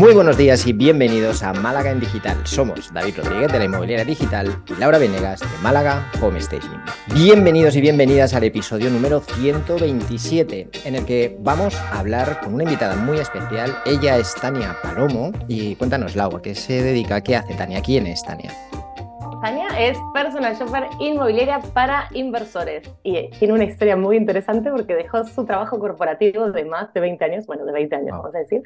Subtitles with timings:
[0.00, 2.38] Muy buenos días y bienvenidos a Málaga en Digital.
[2.44, 6.80] Somos David Rodríguez de la Inmobiliaria Digital y Laura Venegas de Málaga Home Staging.
[7.12, 12.64] Bienvenidos y bienvenidas al episodio número 127, en el que vamos a hablar con una
[12.64, 13.76] invitada muy especial.
[13.84, 17.20] Ella es Tania Palomo y cuéntanos, Laura, ¿qué se dedica?
[17.20, 17.82] ¿Qué hace Tania?
[17.82, 18.54] ¿Quién es Tania?
[19.40, 25.24] Tania es personal shopper inmobiliaria para inversores y tiene una historia muy interesante porque dejó
[25.24, 28.62] su trabajo corporativo de más de 20 años, bueno, de 20 años, vamos a decir,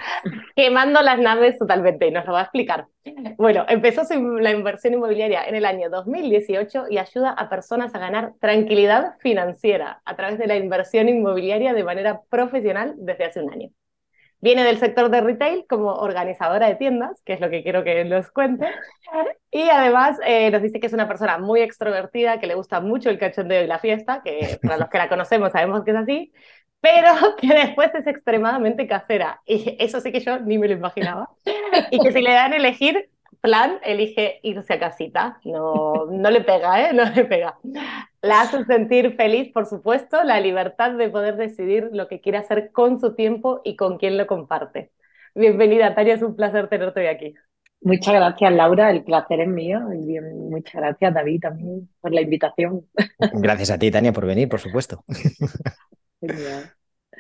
[0.57, 2.89] quemando las naves totalmente y nos lo va a explicar.
[3.37, 4.03] Bueno, empezó
[4.41, 10.03] la inversión inmobiliaria en el año 2018 y ayuda a personas a ganar tranquilidad financiera
[10.05, 13.71] a través de la inversión inmobiliaria de manera profesional desde hace un año.
[14.45, 18.05] Viene del sector de retail como organizadora de tiendas, que es lo que quiero que
[18.05, 18.69] nos cuente.
[19.51, 23.09] Y además eh, nos dice que es una persona muy extrovertida, que le gusta mucho
[23.09, 26.33] el cachondeo y la fiesta, que para los que la conocemos sabemos que es así,
[26.79, 27.09] pero
[27.41, 29.41] que después es extremadamente casera.
[29.47, 31.31] Y eso sí que yo ni me lo imaginaba.
[31.91, 33.09] Y que si le dan a elegir,
[33.41, 35.41] plan, elige irse a casita.
[35.45, 36.93] No, no le pega, ¿eh?
[36.93, 37.59] No le pega.
[38.25, 42.73] La hace sentir feliz, por supuesto, la libertad de poder decidir lo que quiere hacer
[42.73, 44.93] con su tiempo y con quién lo comparte.
[45.35, 47.35] Bienvenida, Tania, es un placer tenerte hoy aquí.
[47.83, 48.91] Muchas gracias, Laura.
[48.91, 49.79] El placer es mío.
[49.93, 52.87] Y muchas gracias, David, también por la invitación.
[53.35, 55.05] Gracias a ti, Tania, por venir, por supuesto.
[56.23, 56.73] Genial.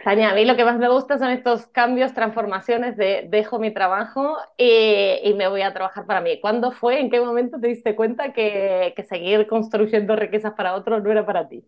[0.04, 3.72] Tania, a mí lo que más me gusta son estos cambios, transformaciones de dejo mi
[3.72, 6.38] trabajo y, me voy a trabajar para mí.
[6.42, 11.02] ¿Cuándo fue, en qué momento te diste cuenta que, que seguir construyendo riquezas para otros
[11.02, 11.64] no era para ti?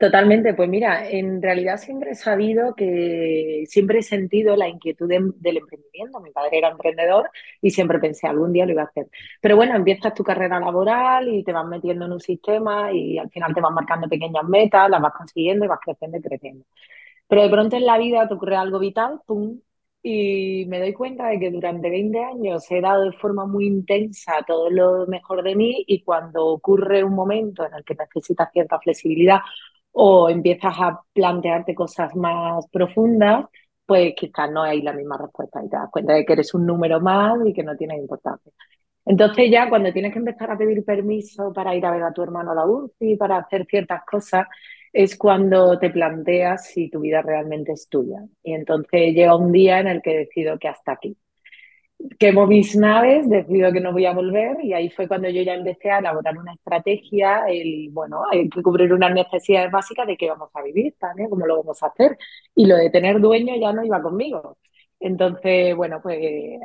[0.00, 5.56] Totalmente, pues mira, en realidad siempre he sabido que siempre he sentido la inquietud del
[5.58, 6.20] emprendimiento.
[6.20, 7.28] Mi padre era emprendedor
[7.60, 9.08] y siempre pensé algún día lo iba a hacer.
[9.42, 13.28] Pero bueno, empiezas tu carrera laboral y te vas metiendo en un sistema y al
[13.30, 16.64] final te vas marcando pequeñas metas, las vas consiguiendo y vas creciendo y creciendo.
[17.28, 19.60] Pero de pronto en la vida te ocurre algo vital, ¡pum!
[20.02, 24.42] Y me doy cuenta de que durante 20 años he dado de forma muy intensa
[24.46, 28.80] todo lo mejor de mí y cuando ocurre un momento en el que necesitas cierta
[28.80, 29.40] flexibilidad
[29.92, 33.46] o empiezas a plantearte cosas más profundas,
[33.86, 36.66] pues quizás no hay la misma respuesta y te das cuenta de que eres un
[36.66, 38.52] número más y que no tiene importancia.
[39.04, 42.22] Entonces ya cuando tienes que empezar a pedir permiso para ir a ver a tu
[42.22, 44.46] hermano a la UCI, para hacer ciertas cosas,
[44.92, 48.20] es cuando te planteas si tu vida realmente es tuya.
[48.42, 51.16] Y entonces llega un día en el que decido que hasta aquí
[52.18, 55.54] quemo mis naves, decido que no voy a volver y ahí fue cuando yo ya
[55.54, 60.28] empecé a elaborar una estrategia, el, bueno, hay que cubrir unas necesidades básicas de qué
[60.28, 62.16] vamos a vivir, también, cómo lo vamos a hacer.
[62.54, 64.58] Y lo de tener dueño ya no iba conmigo.
[64.98, 66.18] Entonces, bueno, pues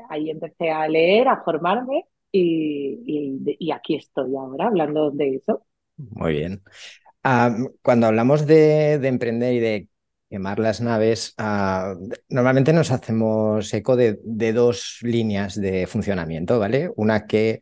[0.10, 5.66] ahí empecé a leer, a formarme y, y, aquí estoy ahora hablando de eso.
[5.98, 6.62] Muy bien.
[7.24, 9.88] Ah, cuando hablamos de, de emprender y de
[10.30, 11.96] quemar las naves, ah,
[12.30, 14.20] normalmente nos hacemos eco de,
[14.54, 16.92] dos líneas de funcionamiento, ¿vale?
[16.96, 17.62] Una que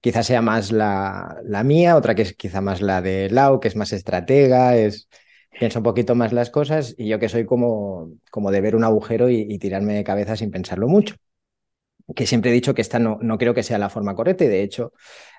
[0.00, 3.68] quizás sea más la, la, mía, otra que es quizá más la de Lau, que
[3.68, 5.08] es más estratega, es
[5.58, 8.84] pienso un poquito más las cosas, y yo que soy como, como de ver un
[8.84, 11.16] agujero y tirarme de cabeza sin pensarlo mucho
[12.14, 14.48] que siempre he dicho que esta no, no creo que sea la forma correcta y
[14.48, 14.92] de hecho,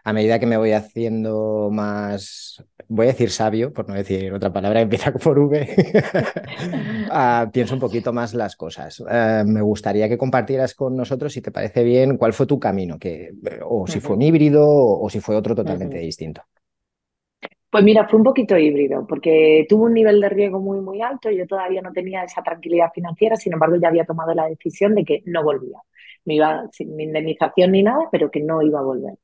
[0.03, 4.51] a medida que me voy haciendo más, voy a decir sabio, por no decir otra
[4.51, 5.67] palabra, empieza por V,
[7.11, 9.03] ah, pienso un poquito más las cosas.
[9.07, 12.97] Ah, me gustaría que compartieras con nosotros, si te parece bien, cuál fue tu camino,
[12.97, 13.31] que,
[13.63, 16.41] o si fue un híbrido o, si fue otro totalmente distinto.
[17.69, 21.31] Pues mira, fue un poquito híbrido, porque tuvo un nivel de riesgo muy, muy alto.
[21.31, 25.05] Yo todavía no tenía esa tranquilidad financiera, sin embargo, ya había tomado la decisión de
[25.05, 25.81] que no volvía
[26.25, 29.15] me iba sin indemnización ni nada, pero que no iba a volver.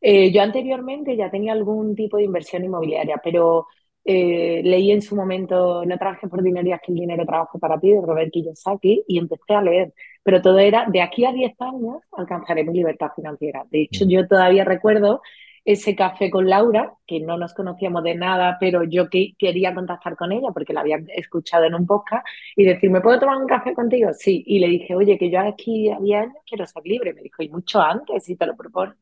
[0.00, 3.66] Eh, yo anteriormente ya tenía algún tipo de inversión inmobiliaria, pero
[4.04, 7.58] eh, leí en su momento No trabajé por dinero y es que el dinero trabaje
[7.58, 9.94] para ti, de Robert Kiyosaki, y empecé a leer.
[10.22, 13.64] Pero todo era, de aquí a 10 años alcanzaré mi libertad financiera.
[13.70, 14.08] De hecho, mm.
[14.08, 15.22] yo todavía recuerdo
[15.64, 20.16] ese café con Laura, que no nos conocíamos de nada, pero yo que, quería contactar
[20.16, 23.46] con ella porque la había escuchado en un podcast y decir, ¿me puedo tomar un
[23.46, 24.10] café contigo?
[24.12, 27.14] Sí, y le dije, oye, que yo aquí a 10 años quiero ser libre.
[27.14, 28.96] Me dijo, y mucho antes, si te lo propones.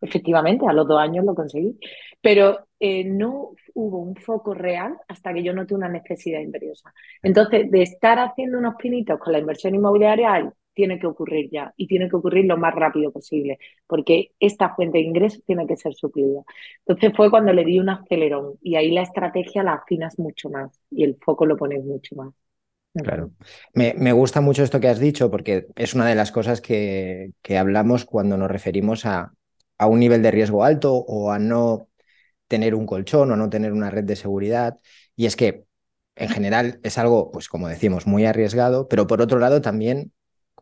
[0.00, 1.78] Efectivamente, a los dos años lo conseguí,
[2.20, 6.92] pero eh, no hubo un foco real hasta que yo noté una necesidad imperiosa.
[7.22, 11.86] Entonces, de estar haciendo unos pinitos con la inversión inmobiliaria, tiene que ocurrir ya y
[11.86, 15.94] tiene que ocurrir lo más rápido posible, porque esta fuente de ingresos tiene que ser
[15.94, 16.42] suplida.
[16.86, 20.78] Entonces fue cuando le di un acelerón y ahí la estrategia la afinas mucho más
[20.90, 22.34] y el foco lo pones mucho más.
[22.94, 23.32] Claro.
[23.72, 27.32] Me, me, gusta mucho esto que has dicho porque es una de las cosas que,
[27.42, 29.32] que hablamos cuando nos referimos a,
[29.78, 31.88] a, un nivel de riesgo alto o a no
[32.46, 34.78] tener un colchón o no tener una red de seguridad.
[35.16, 35.64] Y es que
[36.16, 40.12] en general es algo, pues como decimos, muy arriesgado, pero por otro lado también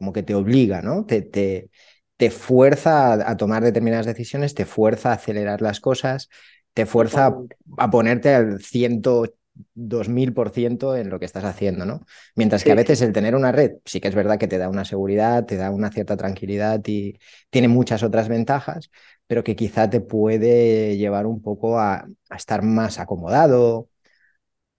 [0.03, 1.07] como que te obliga, ¿no?
[1.07, 1.71] Te, te,
[2.17, 6.29] te fuerza a, tomar determinadas decisiones, te fuerza a acelerar las cosas,
[6.75, 7.37] te fuerza
[7.79, 9.33] a, ponerte al ciento
[9.75, 12.01] dos mil por ciento en lo que estás haciendo, ¿no?
[12.35, 14.69] Mientras que a veces el tener una red sí que es verdad que te da
[14.69, 17.17] una seguridad, te da una cierta tranquilidad y
[17.49, 18.91] tiene muchas otras ventajas,
[19.29, 23.89] pero que quizá te puede llevar un poco a, estar más acomodado,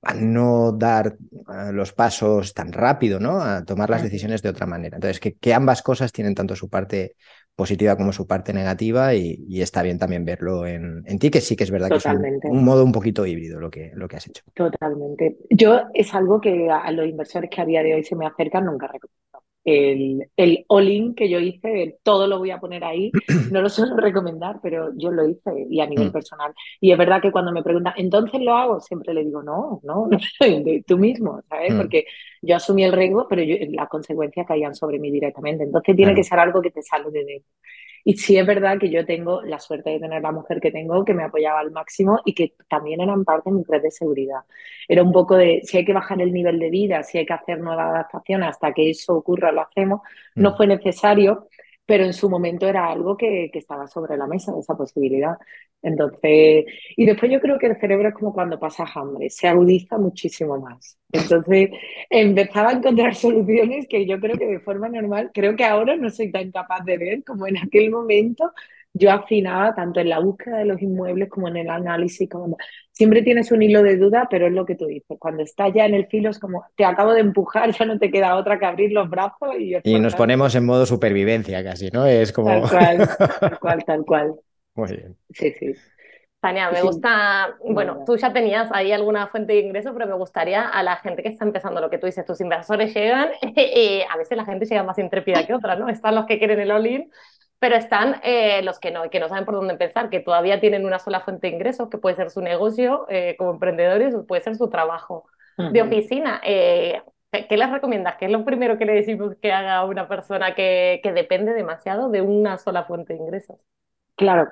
[0.03, 1.15] a no dar
[1.71, 3.41] los pasos tan rápido, ¿no?
[3.41, 4.97] A tomar las decisiones de otra manera.
[4.97, 7.15] Entonces, que, que ambas cosas tienen tanto su parte
[7.55, 11.63] positiva como su parte negativa y, está bien también verlo en, ti, que sí que
[11.63, 14.43] es verdad que es un, modo un poquito híbrido lo que, lo que has hecho.
[14.53, 15.37] Totalmente.
[15.49, 18.65] Yo es algo que a, los inversores que a día de hoy se me acercan
[18.65, 18.87] nunca
[19.65, 23.11] el, el all-in que yo hice, todo lo voy a poner ahí,
[23.51, 26.11] no lo suelo recomendar, pero yo lo hice y a nivel mm.
[26.11, 26.53] personal.
[26.81, 28.79] Y es verdad que cuando me preguntan, ¿entonces lo hago?
[28.79, 30.09] Siempre le digo, no, no,
[30.87, 31.73] tú mismo, ¿sabes?
[31.73, 31.77] Mm.
[31.77, 32.05] Porque
[32.41, 35.63] yo asumí el riesgo, pero las consecuencias caían sobre mí directamente.
[35.63, 37.51] Entonces tiene que ser algo que te salga de dentro.
[38.03, 41.05] Y sí es verdad que yo tengo la suerte de tener la mujer que tengo,
[41.05, 44.41] que me apoyaba al máximo y que también eran parte de mi red de seguridad.
[44.87, 47.33] Era un poco de, si hay que bajar el nivel de vida, si hay que
[47.33, 50.01] hacer nueva adaptación hasta que eso ocurra, lo hacemos.
[50.35, 50.57] No mm.
[50.57, 51.47] fue necesario,
[51.85, 55.37] pero en su momento era algo que, que, estaba sobre la mesa, esa posibilidad.
[55.81, 56.65] Entonces,
[56.95, 60.57] y después yo creo que el cerebro es como cuando pasas hambre, se agudiza muchísimo
[60.59, 60.97] más.
[61.13, 61.69] Entonces,
[62.09, 66.09] empezaba a encontrar soluciones que yo creo que de forma normal, creo que ahora no
[66.09, 68.51] soy tan capaz de ver como en aquel momento
[68.93, 72.29] yo afinaba tanto en la búsqueda de los inmuebles como en el análisis.
[72.29, 72.57] Como...
[72.91, 75.17] Siempre tienes un hilo de duda, pero es lo que tú dices.
[75.19, 78.11] Cuando estás ya en el filo es como, te acabo de empujar, ya no te
[78.11, 79.75] queda otra que abrir los brazos y...
[79.83, 82.05] Y nos ponemos en modo supervivencia casi, ¿no?
[82.05, 82.49] Es como...
[82.49, 84.35] Tal cual, tal cual, tal cual.
[84.75, 85.17] Muy bien.
[85.31, 85.73] Sí, sí.
[86.43, 90.67] Tania, me gusta, bueno, tú ya tenías ahí alguna fuente de ingreso, pero me gustaría
[90.67, 94.17] a la gente que está empezando lo que tú dices, tus inversores llegan, y a
[94.17, 95.87] veces la gente llega más intrépida que otra, ¿no?
[95.87, 97.09] Están los que quieren el all-in,
[97.59, 100.85] pero están eh, los que no, que no saben por dónde empezar, que todavía tienen
[100.85, 104.41] una sola fuente de ingresos, que puede ser su negocio eh, como emprendedores o puede
[104.41, 106.41] ser su trabajo de oficina.
[106.43, 107.01] Eh,
[107.31, 108.17] ¿Qué les recomiendas?
[108.17, 111.53] ¿Qué es lo primero que le decimos que haga a una persona que, que depende
[111.53, 113.61] demasiado de una sola fuente de ingresos?
[114.15, 114.49] Claro,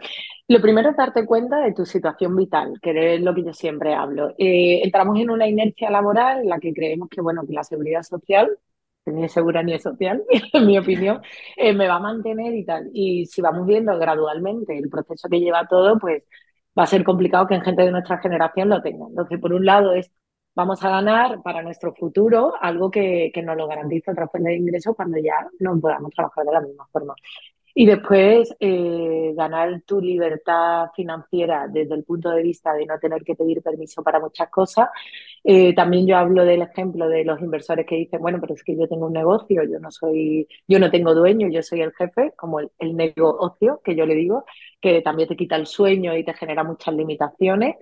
[0.47, 3.93] lo primero es darte cuenta de tu situación vital, que es lo que yo siempre
[3.93, 4.33] hablo.
[4.37, 8.57] entramos en una inercia laboral en la que creemos que, bueno, que la seguridad social
[9.05, 10.23] ni es segura ni es social,
[10.53, 11.21] en mi opinión,
[11.57, 12.89] eh, me va a mantener y tal.
[12.93, 16.23] Y si vamos viendo gradualmente el proceso que lleva todo, pues
[16.77, 19.07] va a ser complicado que en gente de nuestra generación lo tenga.
[19.09, 20.11] Entonces, por un lado es,
[20.55, 24.57] vamos a ganar para nuestro futuro algo que, que nos lo garantiza otra fuente de
[24.57, 27.15] ingresos cuando ya no podamos trabajar de la misma forma.
[27.73, 33.23] Y después eh, ganar tu libertad financiera desde el punto de vista de no tener
[33.23, 34.89] que pedir permiso para muchas cosas.
[35.43, 38.77] Eh, también yo hablo del ejemplo de los inversores que dicen, bueno, pero es que
[38.77, 42.33] yo tengo un negocio, yo no soy, yo no tengo dueño, yo soy el jefe,
[42.37, 44.45] como el, el negocio que yo le digo,
[44.79, 47.75] que también te quita el sueño y te genera muchas limitaciones.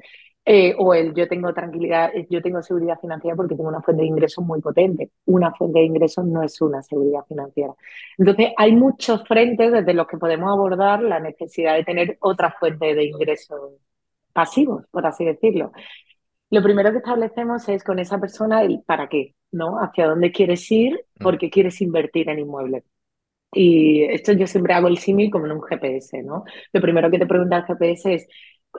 [0.52, 4.02] Eh, o el yo tengo tranquilidad, eh, yo tengo seguridad financiera porque tengo una fuente
[4.02, 5.12] de ingresos muy potente.
[5.26, 7.76] Una fuente de ingresos no es una seguridad financiera.
[8.18, 12.96] Entonces, hay muchos frentes desde los que podemos abordar la necesidad de tener otra fuente
[12.96, 13.74] de ingresos
[14.34, 15.72] pasivos, por así decirlo.
[16.50, 19.78] Lo primero que establecemos es con esa persona el para qué, ¿no?
[19.78, 21.24] Hacia dónde quieres ir, mm.
[21.24, 22.84] porque quieres invertir en inmuebles.
[23.54, 26.44] Y esto yo siempre hago el símil como en un GPS, ¿no?
[26.74, 28.28] Lo primero que te pregunta el GPS es,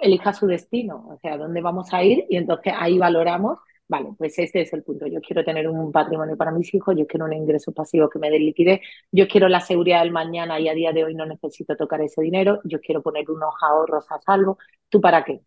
[0.01, 4.39] elija su destino, o sea, dónde vamos a ir y entonces ahí valoramos, vale, pues
[4.39, 5.07] este es el punto.
[5.07, 8.31] Yo quiero tener un patrimonio para mis hijos, yo quiero un ingreso pasivo que me
[8.31, 8.81] dé liquidez,
[9.13, 12.23] yo quiero la seguridad del mañana y a día de hoy no necesito tocar ese
[12.23, 14.59] dinero, yo quiero poner unos ahorros a salvo.
[14.89, 15.41] ¿Tú para qué?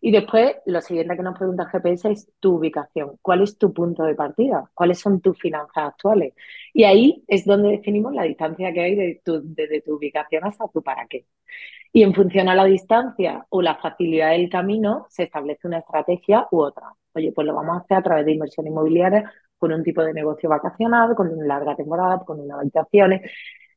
[0.00, 3.18] Y después, lo siguiente que nos pregunta GPS es tu ubicación.
[3.22, 4.70] ¿Cuál es tu punto de partida?
[4.74, 6.34] ¿Cuáles son tus finanzas actuales?
[6.72, 10.68] Y ahí es donde definimos la distancia que hay de tu, desde tu ubicación hasta
[10.68, 11.26] tu para qué.
[11.92, 16.46] Y en función a la distancia o la facilidad del camino, se establece una estrategia
[16.50, 16.92] u otra.
[17.14, 20.12] Oye, pues lo vamos a hacer a través de inversión inmobiliaria con un tipo de
[20.12, 23.22] negocio vacacional, con una larga temporada, con unas habitaciones.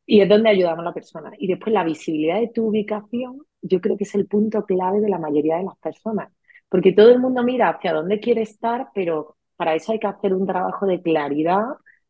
[0.05, 1.31] Y es donde ayudamos a la persona.
[1.37, 5.09] Y después la visibilidad de tu ubicación, yo creo que es el punto clave de
[5.09, 6.31] la mayoría de las personas.
[6.69, 10.33] Porque todo el mundo mira hacia dónde quiere estar, pero para eso hay que hacer
[10.33, 11.63] un trabajo de claridad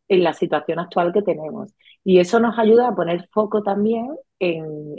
[0.08, 1.74] en la situación actual que tenemos.
[2.03, 4.08] Y eso nos ayuda a poner foco también
[4.39, 4.96] en,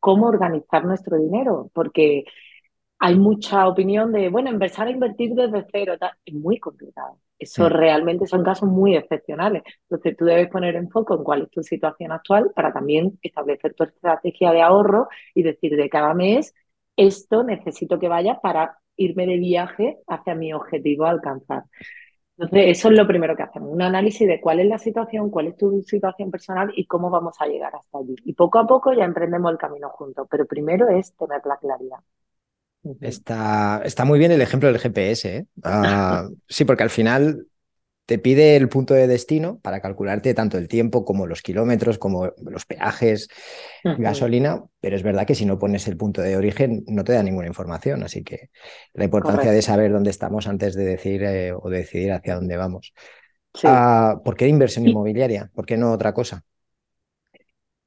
[0.00, 2.24] cómo organizar nuestro dinero, porque
[3.04, 5.92] hay mucha opinión de, bueno, empezar a invertir desde cero,
[6.24, 7.18] es muy complicado.
[7.38, 9.62] Eso realmente son casos muy excepcionales.
[9.82, 13.74] Entonces tú debes poner en foco en cuál es tu situación actual para también establecer
[13.74, 16.54] tu estrategia de ahorro y decir de cada mes,
[16.96, 21.64] esto necesito que vaya para irme de viaje hacia mi objetivo a alcanzar.
[22.38, 25.48] Entonces, eso es lo primero que hacemos, un análisis de cuál es la situación, cuál
[25.48, 28.16] es tu situación personal y cómo vamos a llegar hasta allí.
[28.24, 31.98] Y poco a poco ya emprendemos el camino juntos, pero primero es tener la claridad.
[33.00, 35.36] Está, está muy bien el ejemplo del GPS.
[35.36, 35.46] ¿eh?
[36.48, 37.46] Sí, porque al final
[38.06, 42.32] te pide el punto de destino para calcularte tanto el tiempo como los kilómetros, como
[42.38, 43.28] los peajes,
[43.96, 47.22] gasolina, pero es verdad que si no pones el punto de origen no te da
[47.22, 48.50] ninguna información, así que
[48.94, 52.92] la importancia de saber dónde estamos antes de decir eh, o decidir hacia dónde vamos.
[53.62, 55.50] Ah, ¿Por qué inversión inmobiliaria?
[55.54, 56.44] ¿Por qué no otra cosa?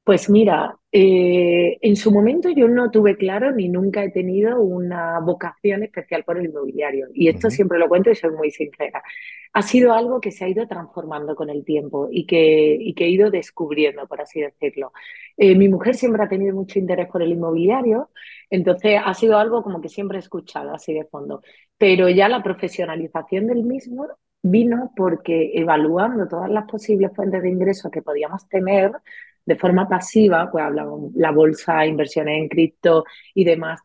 [0.08, 5.20] Pues mira, eh, en su momento yo no tuve claro ni nunca he tenido una
[5.20, 7.08] vocación especial por el inmobiliario.
[7.12, 9.02] Y esto siempre lo cuento y soy muy sincera.
[9.52, 13.10] Ha sido algo que se ha ido transformando con el tiempo y que, que he
[13.10, 14.92] ido descubriendo, por así decirlo.
[15.36, 18.08] Eh, mi mujer siempre ha tenido mucho interés por el inmobiliario,
[18.48, 21.42] entonces ha sido algo como que siempre he escuchado así de fondo.
[21.76, 24.06] Pero ya la profesionalización del mismo
[24.42, 28.92] vino porque evaluando todas las posibles fuentes de ingresos que podíamos tener,
[29.48, 33.80] de forma pasiva, pues hablamos la bolsa, inversiones en cripto y demás,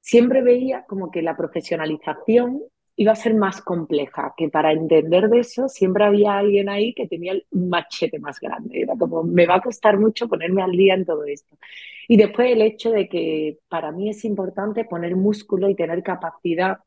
[0.00, 2.60] siempre veía como que la profesionalización
[2.96, 7.06] iba a ser más compleja, que para entender de eso siempre había alguien ahí que
[7.06, 8.82] tenía un machete más grande.
[8.82, 11.56] Era como, me va a costar mucho ponerme al día en todo esto.
[12.08, 16.78] Y después el hecho de que para mí es importante poner músculo y tener capacidad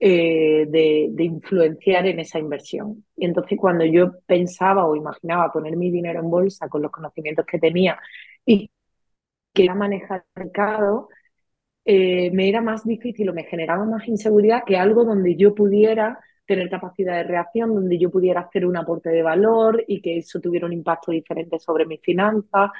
[0.00, 3.04] eh, de, influenciar en esa inversión.
[3.16, 7.44] Y entonces cuando yo pensaba o imaginaba poner mi dinero en bolsa con los conocimientos
[7.46, 7.98] que tenía
[8.44, 8.70] y
[9.52, 11.08] que era manejar el mercado,
[11.84, 16.20] eh, me era más difícil o me generaba más inseguridad que algo donde yo pudiera
[16.46, 20.40] tener capacidad de reacción, donde yo pudiera hacer un aporte de valor y que eso
[20.40, 22.70] tuviera un impacto diferente sobre mis finanzas.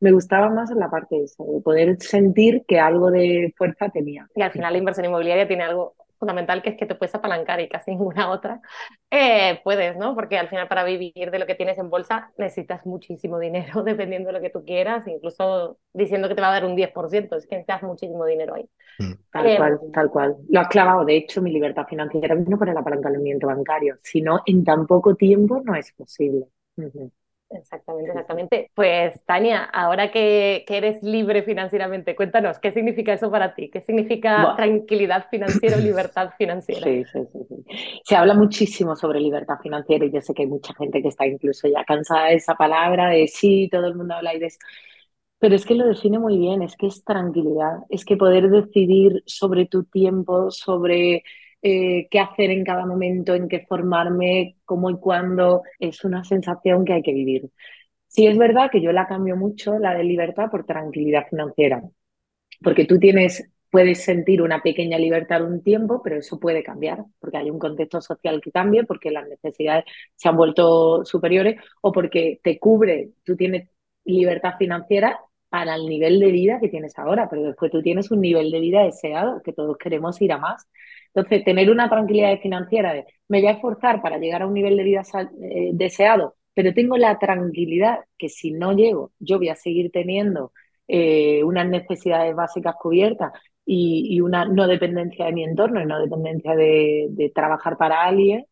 [0.00, 4.28] Me gustaba más la parte de eso, de poder sentir que algo de fuerza tenía.
[4.34, 7.60] Y al final la inversión inmobiliaria tiene algo fundamental que es que te puedes apalancar
[7.60, 8.60] y casi ninguna otra
[9.10, 10.14] eh, puedes, ¿no?
[10.14, 14.28] Porque al final para vivir de lo que tienes en bolsa necesitas muchísimo dinero dependiendo
[14.28, 17.46] de lo que tú quieras, incluso diciendo que te va a dar un 10%, es
[17.46, 18.68] que necesitas muchísimo dinero ahí.
[18.98, 19.12] Mm.
[19.30, 20.36] Tal eh, cual, tal cual.
[20.48, 21.04] Lo has clavado.
[21.04, 25.62] De hecho, mi libertad financiera no por el apalancamiento bancario, sino en tan poco tiempo
[25.64, 26.46] no es posible.
[27.50, 28.70] Exactamente, exactamente.
[28.74, 33.70] Pues Tania, ahora que, eres libre financieramente, cuéntanos, ¿qué significa eso para ti?
[33.70, 36.82] ¿Qué significa tranquilidad financiera o libertad financiera?
[36.82, 37.64] Sí, sí, sí,
[38.04, 41.26] Se habla muchísimo sobre libertad financiera y yo sé que hay mucha gente que está
[41.26, 44.58] incluso ya cansada de esa palabra, de sí, todo el mundo habla de eso.
[45.38, 49.22] Pero es que lo define muy bien, es que es tranquilidad, es que poder decidir
[49.26, 51.22] sobre tu tiempo, sobre
[51.68, 56.84] eh, qué hacer en cada momento, en qué formarme, cómo y cuándo, es una sensación
[56.84, 57.50] que hay que vivir.
[58.08, 61.82] Sí es verdad que yo la cambio mucho, la de libertad, por tranquilidad financiera,
[62.62, 67.38] porque tú tienes, puedes sentir una pequeña libertad un tiempo, pero eso puede cambiar, porque
[67.38, 72.40] hay un contexto social que cambie, porque las necesidades se han vuelto superiores o porque
[72.44, 73.68] te cubre, tú tienes
[74.04, 78.20] libertad financiera para el nivel de vida que tienes ahora, pero después tú tienes un
[78.20, 80.66] nivel de vida deseado, que todos queremos ir a más.
[81.14, 84.76] Entonces, tener una tranquilidad financiera de me voy a esforzar para llegar a un nivel
[84.76, 85.02] de vida
[85.40, 90.52] eh, deseado, pero tengo la tranquilidad que si no llego, yo voy a seguir teniendo
[90.88, 93.32] eh, unas necesidades básicas cubiertas
[93.64, 98.46] y, una no dependencia de mi entorno y no dependencia de, de trabajar para alguien,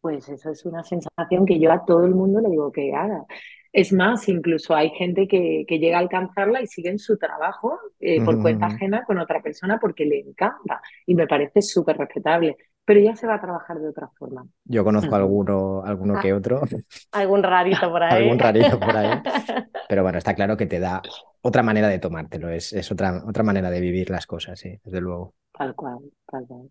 [0.00, 3.24] pues eso es una sensación que yo a todo el mundo le digo que haga.
[3.72, 8.22] Es más, incluso hay gente que, llega a alcanzarla y sigue en su trabajo eh,
[8.22, 12.56] por cuenta ajena con otra persona porque le encanta y me parece súper respetable.
[12.84, 14.44] Pero ya se va a trabajar de otra forma.
[14.64, 16.62] Yo conozco alguno, alguno que otro.
[17.12, 18.24] Algún rarito por ahí.
[18.24, 19.22] Algún rarito por ahí.
[19.88, 21.00] Pero bueno, está claro que te da
[21.42, 25.00] otra manera de tomártelo, es, es otra, otra manera de vivir las cosas, sí, desde
[25.00, 25.34] luego.
[25.52, 26.70] Tal cual, tal cual.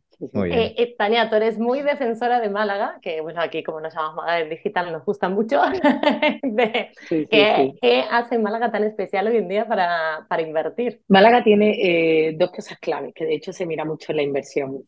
[0.51, 4.17] Eh, eh, Tania, tú eres muy defensora de Málaga, que bueno, aquí como nos llamamos
[4.17, 5.61] Málaga Digital nos gusta mucho.
[7.29, 11.01] ¿qué, hace Málaga tan especial hoy en día para, para invertir?
[11.07, 14.83] Málaga tiene eh, dos cosas claves, que de hecho se mira mucho en la inversión.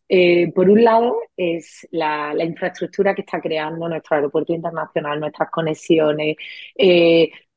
[0.53, 6.35] por un lado es la, la, infraestructura que está creando nuestro aeropuerto internacional, nuestras conexiones,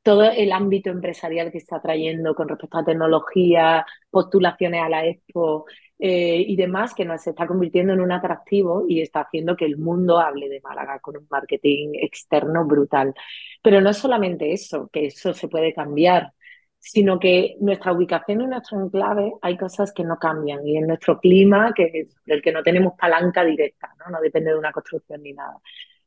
[0.06, 5.66] todo el ámbito empresarial que está trayendo con respecto a tecnología, postulaciones a la Expo.
[5.98, 9.78] Eh, y demás, que nos está convirtiendo en un atractivo y está haciendo que el
[9.78, 13.14] mundo hable de Málaga con un marketing externo brutal.
[13.60, 16.32] Pero no es solamente eso, que eso se puede cambiar,
[16.78, 21.18] sino que nuestra ubicación y nuestro enclave hay cosas que no cambian y en nuestro
[21.18, 24.12] clima, que del que no tenemos palanca directa, ¿no?
[24.12, 25.58] no depende de una construcción ni nada.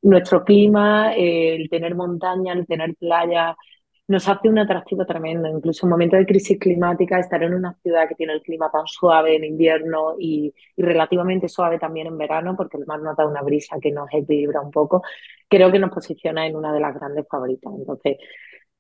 [0.03, 3.58] Nuestro clima, el tener montaña, el tener playa,
[4.09, 5.47] nos hace un atractivo tremendo.
[5.47, 8.87] Incluso en momentos de crisis climática, estar en una ciudad que tiene el clima tan
[8.87, 13.43] suave en invierno y, relativamente suave también en verano, porque el mar nos da una
[13.43, 15.03] brisa que nos equilibra un poco,
[15.47, 17.71] creo que nos posiciona en una de las grandes favoritas.
[17.77, 18.17] Entonces,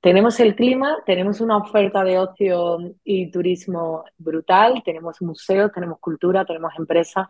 [0.01, 6.43] tenemos el clima, tenemos una oferta de ocio y turismo brutal, tenemos museos, tenemos cultura,
[6.43, 7.27] tenemos empresas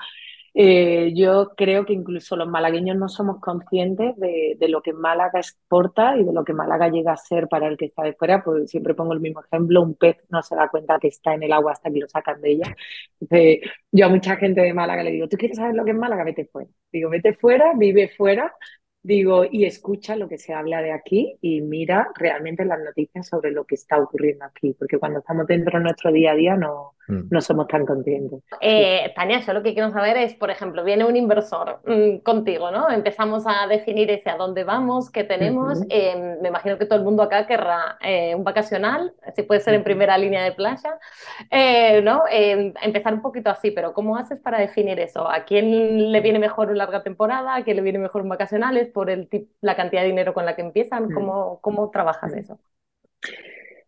[0.53, 6.17] eh, yo creo que incluso los malagueños no somos conscientes de, lo que Málaga exporta
[6.17, 8.43] y de lo que Málaga llega a ser para el que está de fuera.
[8.43, 11.43] Pues siempre pongo el mismo ejemplo, un pez no se da cuenta que está en
[11.43, 12.75] el agua hasta que lo sacan de ella.
[13.91, 16.23] yo a mucha gente de Málaga le digo, ¿tú quieres saber lo que es Málaga?
[16.23, 16.69] Vete fuera.
[16.91, 18.53] Digo, vete fuera, vive fuera
[19.01, 23.51] Digo, y escucha lo que se habla de aquí y mira realmente las noticias sobre
[23.51, 26.95] lo que está ocurriendo aquí, porque cuando estamos dentro de nuestro día a día no,
[27.07, 27.29] mm.
[27.29, 28.41] no somos tan conscientes.
[28.59, 32.71] Eh, Tania, yo lo que quiero saber es, por ejemplo, viene un inversor mm, contigo,
[32.71, 32.91] ¿no?
[32.91, 35.81] Empezamos a definir ese a dónde vamos, qué tenemos.
[35.89, 39.75] Eh, me imagino que todo el mundo acá querrá eh, un vacacional, si puede ser
[39.75, 40.99] en primera línea de playa,
[42.03, 42.23] ¿no?
[42.29, 45.29] empezar un poquito así, pero ¿cómo haces para definir eso?
[45.29, 47.55] ¿A quién le viene mejor una larga temporada?
[47.55, 48.88] ¿A quién le viene mejor un vacacional?
[48.89, 49.29] Por el
[49.62, 51.05] la cantidad de dinero con la que empiezan?
[51.05, 51.13] Mm.
[51.13, 52.38] ¿Cómo, cómo trabajas mm.
[52.38, 52.60] eso?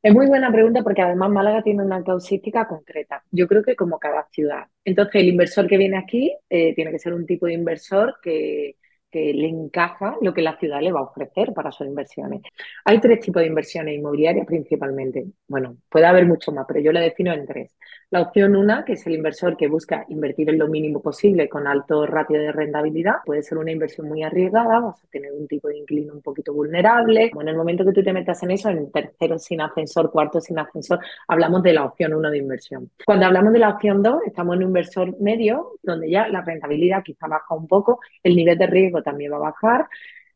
[0.04, 3.24] Es muy buena pregunta porque además Málaga tiene una causística concreta.
[3.30, 4.66] Yo creo que como cada ciudad.
[4.84, 8.78] Entonces, el inversor que viene aquí eh, tiene que ser un tipo de inversor que,
[9.12, 12.42] que le encaja lo que la ciudad le va a ofrecer para sus inversiones.
[12.86, 15.26] Hay tres tipos de inversiones inmobiliarias principalmente.
[15.48, 17.76] Bueno, puede haber mucho más, pero yo le defino en tres.
[18.12, 21.66] La opción una, que es el inversor que busca invertir en lo mínimo posible con
[21.66, 25.70] alto ratio de rentabilidad, puede ser una inversión muy arriesgada, vas a tener un tipo
[25.70, 27.32] de inclino un poquito vulnerable.
[27.34, 30.42] Bueno, en el momento que tú te metas en eso, en tercero sin ascensor, cuarto
[30.42, 32.92] sin ascensor, hablamos de la opción uno de inversión.
[33.06, 37.04] Cuando hablamos de la opción dos, estamos en un inversor medio, donde ya la rentabilidad
[37.04, 39.88] quizá baja un poco, el nivel de riesgo también va a bajar,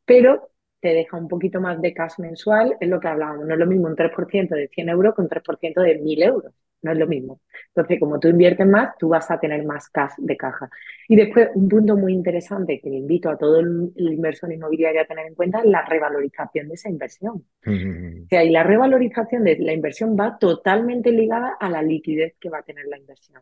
[0.06, 3.60] pero te deja un poquito más de cash mensual, es lo que hablábamos, no es
[3.60, 6.54] lo mismo un 3% de 100 euros que un 3% de 1000 euros
[6.86, 7.42] no es lo mismo.
[7.70, 10.70] Entonces, como tú inviertes más, tú vas a tener más cash de caja.
[11.10, 15.06] Y después, un punto muy interesante que le invito a todo el, inversor inmobiliario a
[15.06, 17.44] tener en cuenta es la revalorización de esa inversión.
[17.66, 22.50] O sea, y la revalorización de la inversión va totalmente ligada a la liquidez que
[22.50, 23.42] va a tener la inversión.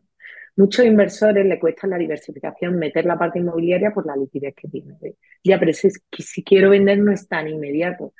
[0.56, 4.96] Muchos inversores le cuesta la diversificación meter la parte inmobiliaria por la liquidez que tiene.
[5.44, 8.13] Ya, pero si, si quiero vender no es tan inmediato.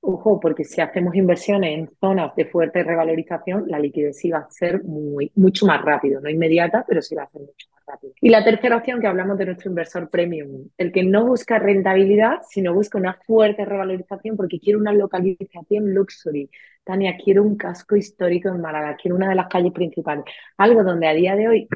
[0.00, 4.50] Ojo, porque si hacemos inversiones en zonas de fuerte revalorización, la liquidez sí va a
[4.50, 8.12] ser muy, mucho más rápido, no inmediata, pero sí va a ser mucho más rápido.
[8.20, 12.38] Y la tercera opción que hablamos de nuestro inversor premium, el que no busca rentabilidad,
[12.48, 16.48] sino busca una fuerte revalorización porque quiere una localización luxury.
[16.84, 20.24] Tania, quiero un casco histórico en Málaga, quiero una de las calles principales,
[20.56, 21.68] algo donde a día de hoy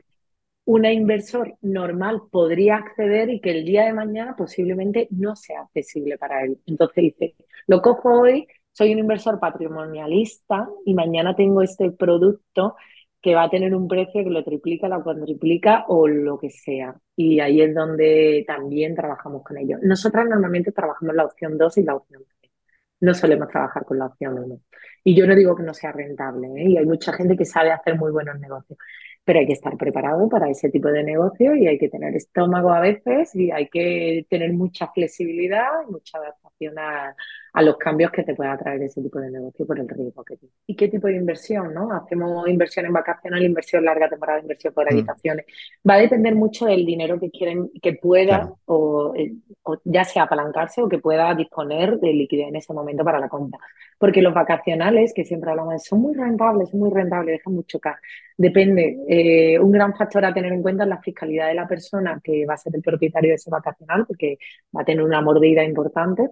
[0.64, 6.18] un inversor normal podría acceder y que el día de mañana posiblemente no sea accesible
[6.18, 6.58] para él.
[6.66, 7.34] Entonces dice,
[7.66, 12.76] lo cojo hoy, soy un inversor patrimonialista y mañana tengo este producto
[13.20, 16.96] que va a tener un precio que lo triplica, lo cuadriplica o lo que sea.
[17.16, 19.80] Y ahí es donde también trabajamos con ellos.
[19.82, 22.52] Nosotras normalmente trabajamos la opción 2 y la opción 3.
[23.00, 24.60] No solemos trabajar con la opción 1.
[25.04, 26.68] Y yo no digo que no sea rentable, ¿eh?
[26.70, 28.78] y hay mucha gente que sabe hacer muy buenos negocios
[29.24, 32.72] pero hay que estar preparado para ese tipo de negocio y hay que tener estómago
[32.72, 37.14] a veces y hay que tener mucha flexibilidad y mucha adaptación a,
[37.54, 40.36] a los cambios que te pueda traer ese tipo de negocio por el riesgo que
[40.36, 40.54] tiene.
[40.66, 41.74] ¿Y qué tipo de inversión?
[41.74, 41.92] ¿no?
[41.92, 44.94] Hacemos inversión en vacacional, inversión larga temporada, inversión por mm.
[44.94, 45.46] habitaciones.
[45.88, 49.34] Va a depender mucho del dinero que quieren, que pueda o, eh,
[49.64, 53.28] o, ya sea apalancarse o que pueda disponer de liquidez en ese momento para la
[53.28, 53.60] compra.
[53.98, 57.98] Porque los vacacionales, que siempre hablamos, son muy rentables, son muy rentables, dejan mucho cash.
[58.36, 58.98] Depende.
[59.06, 62.46] Eh, un gran factor a tener en cuenta es la fiscalidad de la persona que
[62.46, 64.38] va a ser el propietario de ese vacacional, porque
[64.74, 66.30] va a tener una mordida importante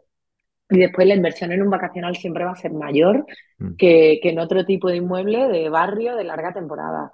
[0.70, 3.26] y después la inversión en un vacacional siempre va a ser mayor
[3.58, 3.74] mm.
[3.76, 7.12] que, en otro tipo de inmueble de barrio de larga temporada.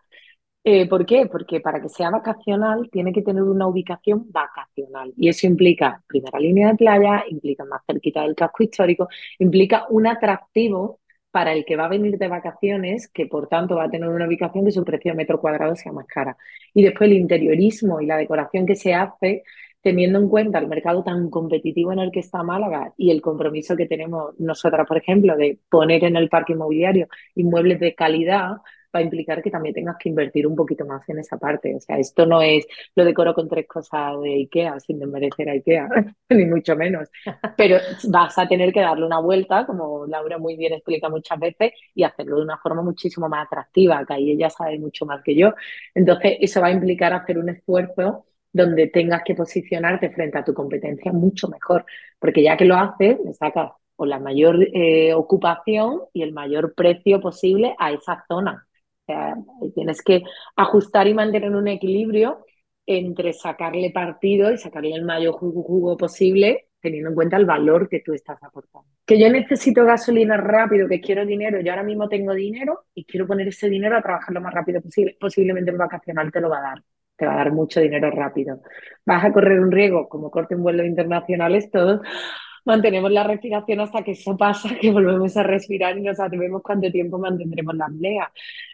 [0.65, 1.27] Eh, ¿Por qué?
[1.27, 5.13] Porque para que sea vacacional tiene que tener una ubicación vacacional.
[5.17, 10.07] Y eso implica primera línea de playa, implica más cerquita del casco histórico, implica un
[10.09, 14.09] atractivo para el que va a venir de vacaciones, que por tanto va a tener
[14.09, 16.37] una ubicación que su precio de metro cuadrado sea más cara.
[16.75, 19.45] Y después el interiorismo y la decoración que se hace
[19.87, 23.77] teniendo en cuenta el mercado tan competitivo en el que está Málaga y el compromiso
[23.77, 28.57] que tenemos nosotras, por ejemplo, de poner en el parque inmobiliario inmuebles de calidad,
[28.93, 31.73] va a implicar que también tengas que invertir un poquito más en esa parte.
[31.77, 35.53] O sea, esto no es lo decoro con tres cosas de IKEA, sin desmerecer a
[35.53, 35.89] IKEA,
[36.31, 37.09] ni mucho menos.
[37.57, 37.77] Pero
[38.09, 42.03] vas a tener que darle una vuelta, como Laura muy bien explica muchas veces, y
[42.03, 45.53] hacerlo de una forma muchísimo más atractiva, que ahí ella sabe mucho más que yo.
[45.95, 50.55] Entonces, eso va a implicar hacer un esfuerzo donde tengas que posicionarte frente a tu
[50.55, 51.85] competencia mucho mejor,
[52.19, 56.75] porque ya que lo haces, le sacas o la mayor eh, ocupación y el mayor
[56.75, 58.67] precio posible a esa zona.
[59.03, 59.37] O sea,
[59.75, 60.23] tienes que
[60.57, 62.45] ajustar y mantener un equilibrio
[62.87, 68.01] entre sacarle partido y sacarle el mayor jugo, posible teniendo en cuenta el valor que
[68.01, 68.89] tú estás aportando.
[69.05, 73.27] Que yo necesito gasolina rápido, que quiero dinero, yo ahora mismo tengo dinero y quiero
[73.27, 75.17] poner ese dinero a trabajar lo más rápido posible.
[75.19, 76.83] Posiblemente el vacacional te lo va a dar,
[77.17, 78.61] te va a dar mucho dinero rápido.
[79.05, 82.01] Vas a correr un riesgo, como corte en vuelos internacionales, todos
[82.67, 86.91] mantenemos la respiración hasta que eso pasa, que volvemos a respirar y no sabemos cuánto
[86.91, 88.33] tiempo mantendremos la apnea.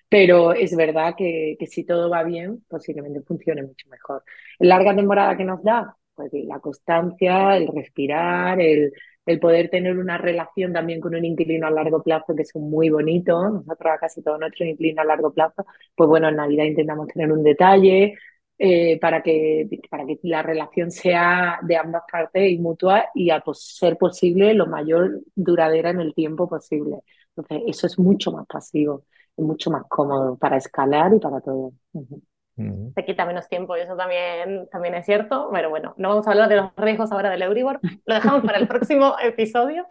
[0.09, 4.24] Pero es verdad que, que, si todo va bien, posiblemente funcione mucho mejor.
[4.59, 8.92] En larga temporada que nos da, pues la constancia, el respirar, el,
[9.26, 12.90] el poder tener una relación también con un inquilino a largo plazo que es muy
[12.90, 13.50] bonito.
[13.50, 17.42] Nosotros casi todo nuestro inquilino a largo plazo, pues bueno, en Navidad intentamos tener un
[17.42, 18.14] detalle,
[18.64, 23.42] eh, para, que, para que la relación sea de ambas partes y mutua y a
[23.55, 26.98] ser posible lo mayor duradera en el tiempo posible.
[27.37, 29.05] Entonces, eso es mucho más pasivo,
[29.37, 31.72] es mucho más cómodo para escalar y para todo.
[32.56, 35.48] Se quita menos tiempo y eso también, también es cierto.
[35.52, 37.80] Pero bueno, no vamos a hablar de los riesgos ahora del Euribor.
[38.04, 39.86] Lo dejamos para el próximo episodio.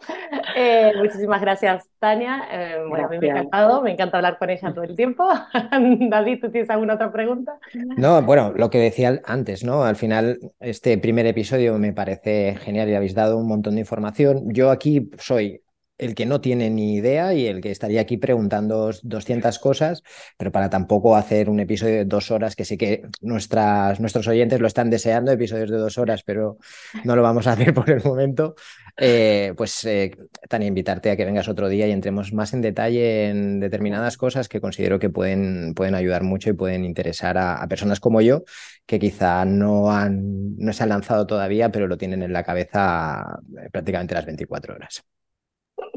[0.56, 2.44] Eh, muchísimas gracias, Tania.
[2.52, 3.82] Eh, bueno, a mí me ha encantado.
[3.82, 5.28] Me encanta hablar con ella todo el tiempo.
[6.10, 7.58] David, ¿tú tienes alguna otra pregunta?
[7.96, 9.84] No, bueno, lo que decía antes, ¿no?
[9.84, 14.52] Al final, este primer episodio me parece genial y habéis dado un montón de información.
[14.52, 15.61] Yo aquí soy
[16.02, 20.02] el que no tiene ni idea y el que estaría aquí preguntando 200 cosas,
[20.36, 24.66] pero para tampoco hacer un episodio de dos horas, que sé que nuestros oyentes lo
[24.66, 26.58] están deseando, episodios de dos horas, pero
[27.04, 28.56] no lo vamos a hacer por el momento,
[28.96, 30.10] eh, pues eh,
[30.48, 34.48] Tania, invitarte a que vengas otro día y entremos más en detalle en determinadas cosas
[34.48, 38.42] que considero que pueden, pueden ayudar mucho y pueden interesar a, a personas como yo,
[38.86, 43.38] que quizá no, han, no se han lanzado todavía, pero lo tienen en la cabeza
[43.56, 45.04] eh, prácticamente las 24 horas.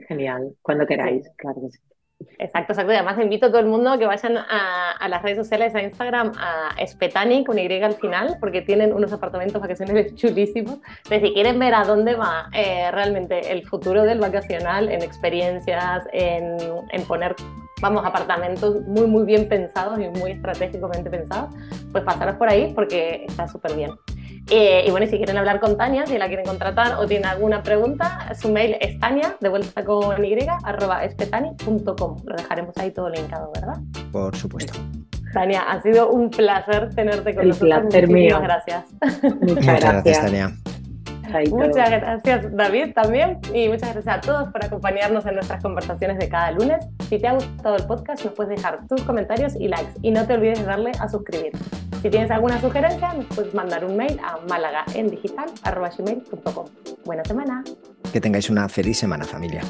[0.08, 1.80] Genial, cuando queráis, claro que sí.
[2.40, 2.94] Exacto, exacto.
[2.94, 5.82] Y además invito a todo el mundo a que vayan a, las redes sociales, a
[5.82, 10.80] Instagram, a Spetani con Y al final, porque tienen unos apartamentos vacacionales chulísimos.
[11.04, 16.06] Entonces, si quieren ver a dónde va eh, realmente el futuro del vacacional, en experiencias,
[16.14, 16.58] en,
[16.92, 17.36] en, poner,
[17.82, 21.54] vamos, apartamentos muy, muy bien pensados y muy estratégicamente pensados,
[21.92, 23.92] pues pasaros por ahí porque está súper bien.
[24.50, 27.64] Eh, y bueno, si quieren hablar con Tania, si la quieren contratar o tienen alguna
[27.64, 32.18] pregunta, su mail es tania, de vuelta con y, arroba espetani.com.
[32.26, 33.78] Lo dejaremos ahí todo linkado, ¿verdad?
[34.12, 34.74] Por supuesto.
[35.34, 37.80] Tania, ha sido un placer tenerte con El nosotros.
[37.82, 38.40] Placer mío.
[38.40, 38.86] gracias.
[39.42, 40.56] Muchas, gracias, Tania.
[41.50, 46.30] Muchas gracias David también y muchas gracias a todos por acompañarnos en nuestras conversaciones de
[46.30, 46.86] cada lunes.
[47.10, 50.26] Si te ha gustado el podcast nos puedes dejar tus comentarios y likes y no
[50.26, 51.52] te olvides de darle a suscribir.
[52.06, 56.66] Si tienes alguna sugerencia puedes mandar un mail a malagaendigital.com.
[57.04, 57.64] Buena semana.
[58.14, 59.62] Que tengáis una feliz semana familia.